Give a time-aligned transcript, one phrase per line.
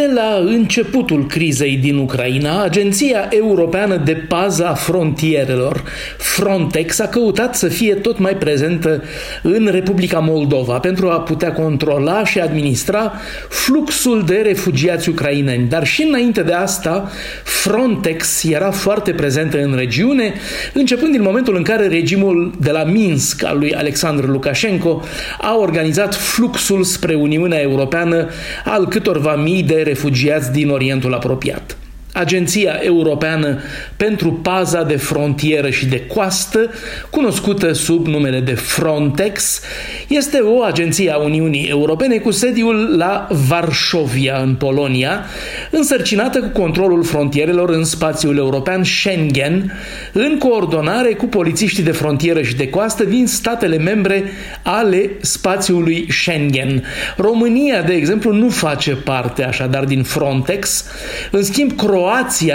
[0.00, 5.82] De la începutul crizei din Ucraina, Agenția Europeană de Pază a Frontierelor,
[6.18, 9.02] Frontex, a căutat să fie tot mai prezentă
[9.42, 13.12] în Republica Moldova pentru a putea controla și administra
[13.48, 15.68] fluxul de refugiați ucraineni.
[15.68, 17.10] Dar și înainte de asta,
[17.44, 20.32] Frontex era foarte prezentă în regiune,
[20.72, 25.02] începând din momentul în care regimul de la Minsk al lui Alexandru Lukashenko
[25.40, 28.28] a organizat fluxul spre Uniunea Europeană
[28.64, 31.79] al câtorva mii de refugiați din Orientul apropiat.
[32.12, 33.58] Agenția Europeană
[33.96, 36.70] pentru Paza de Frontieră și de Coastă,
[37.10, 39.60] cunoscută sub numele de Frontex,
[40.08, 45.24] este o agenție a Uniunii Europene cu sediul la Varșovia, în Polonia,
[45.70, 49.72] însărcinată cu controlul frontierelor în spațiul european Schengen,
[50.12, 54.24] în coordonare cu polițiștii de frontieră și de coastă din statele membre
[54.62, 56.84] ale spațiului Schengen.
[57.16, 60.84] România, de exemplu, nu face parte așadar din Frontex,
[61.30, 61.99] în schimb, Croația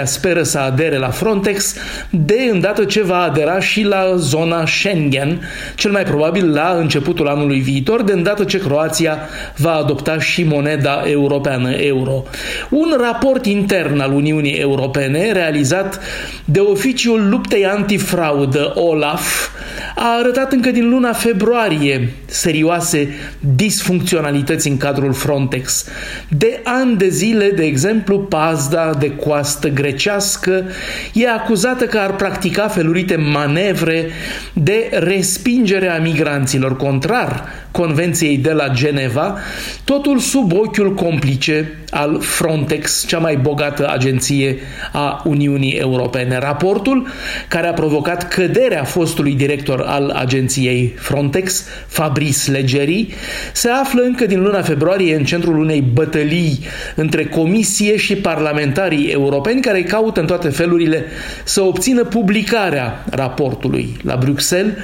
[0.04, 1.74] speră să adere la Frontex
[2.10, 5.40] de îndată ce va adera și la zona Schengen,
[5.74, 9.18] cel mai probabil la începutul anului viitor, de îndată ce Croația
[9.56, 12.24] va adopta și moneda europeană euro.
[12.70, 16.00] Un raport intern al Uniunii Europene, realizat
[16.44, 19.48] de oficiul luptei antifraudă OLAF,
[19.96, 23.08] a arătat încă din luna februarie serioase
[23.56, 25.84] disfuncționalități în cadrul Frontex.
[26.28, 30.64] De ani de zile, de exemplu, pazda de coastă grecească
[31.12, 34.10] e acuzată că ar practica felurite manevre
[34.52, 37.44] de respingere a migranților, contrar
[37.76, 39.38] Convenției de la Geneva,
[39.84, 44.56] totul sub ochiul complice al Frontex, cea mai bogată agenție
[44.92, 46.38] a Uniunii Europene.
[46.38, 47.06] Raportul,
[47.48, 53.14] care a provocat căderea fostului director al agenției Frontex, Fabrice Leggeri,
[53.52, 56.58] se află încă din luna februarie în centrul unei bătălii
[56.94, 61.04] între Comisie și parlamentarii europeni care caută în toate felurile
[61.44, 64.74] să obțină publicarea raportului la Bruxelles,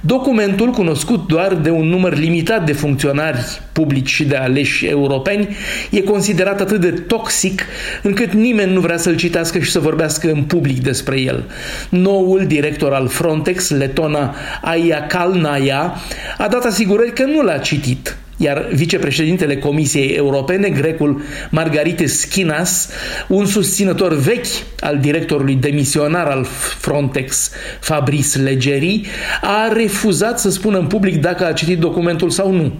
[0.00, 5.56] documentul cunoscut doar de un număr limitat de funcționari publici și de aleși europeni
[5.90, 7.64] e considerat atât de toxic
[8.02, 11.44] încât nimeni nu vrea să-l citească și să vorbească în public despre el.
[11.88, 15.94] Noul director al Frontex, Letona Aia Kalnaia,
[16.38, 22.88] a dat asigurări că nu l-a citit iar vicepreședintele Comisiei Europene, grecul Margarite Schinas,
[23.28, 24.46] un susținător vechi
[24.80, 26.44] al directorului demisionar al
[26.78, 27.50] Frontex,
[27.80, 29.06] Fabrice Leggeri,
[29.42, 32.72] a refuzat să spună în public dacă a citit documentul sau nu.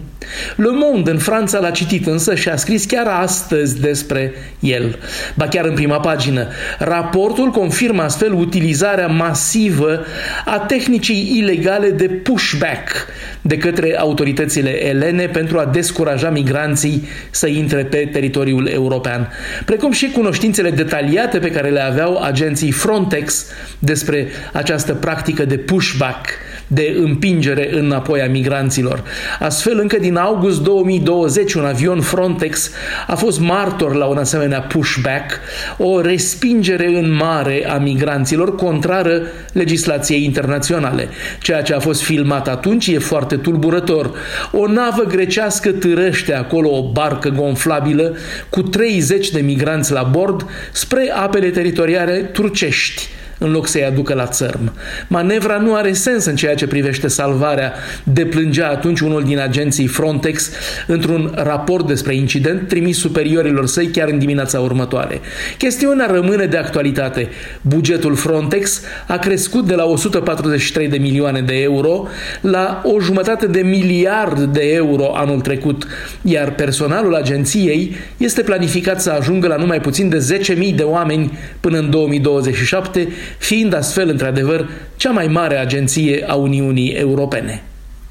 [0.56, 4.98] Le Monde în Franța l-a citit însă și a scris chiar astăzi despre el.
[5.34, 6.46] Ba chiar în prima pagină.
[6.78, 10.04] Raportul confirmă astfel utilizarea masivă
[10.44, 13.06] a tehnicii ilegale de pushback
[13.40, 19.28] de către autoritățile elene pentru a descuraja migranții să intre pe teritoriul european,
[19.64, 23.46] precum și cunoștințele detaliate pe care le aveau agenții Frontex
[23.78, 26.26] despre această practică de pushback
[26.74, 29.02] de împingere înapoi a migranților.
[29.38, 32.70] Astfel, încă din august 2020, un avion Frontex
[33.06, 35.40] a fost martor la un asemenea pushback,
[35.78, 39.22] o respingere în mare a migranților contrară
[39.52, 41.08] legislației internaționale.
[41.40, 44.10] Ceea ce a fost filmat atunci e foarte tulburător.
[44.52, 48.16] O navă grecească târăște acolo o barcă gonflabilă
[48.50, 53.08] cu 30 de migranți la bord spre apele teritoriale turcești
[53.42, 54.72] în loc să-i aducă la țărm.
[55.08, 57.72] Manevra nu are sens în ceea ce privește salvarea,
[58.04, 60.50] deplângea atunci unul din agenții Frontex
[60.86, 65.20] într-un raport despre incident trimis superiorilor săi chiar în dimineața următoare.
[65.58, 67.28] Chestiunea rămâne de actualitate.
[67.60, 72.06] Bugetul Frontex a crescut de la 143 de milioane de euro
[72.40, 75.86] la o jumătate de miliard de euro anul trecut,
[76.22, 81.78] iar personalul agenției este planificat să ajungă la numai puțin de 10.000 de oameni până
[81.78, 87.62] în 2027, fiind astfel, într-adevăr, cea mai mare agenție a Uniunii Europene.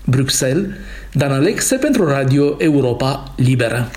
[0.05, 0.65] Bruxelles,
[1.13, 3.91] Dan Alexe pentru Radio Europa Liberă.